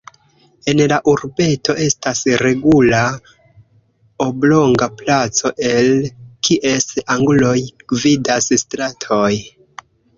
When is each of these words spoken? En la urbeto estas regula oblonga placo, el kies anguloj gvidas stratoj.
En 0.71 0.79
la 0.91 0.95
urbeto 1.11 1.75
estas 1.87 2.21
regula 2.43 3.03
oblonga 4.27 4.91
placo, 5.05 5.55
el 5.75 5.95
kies 6.49 6.91
anguloj 7.19 7.57
gvidas 7.95 8.55
stratoj. 8.67 9.35